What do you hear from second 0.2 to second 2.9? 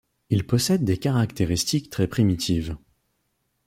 Il possède des caractéristiques très primitives.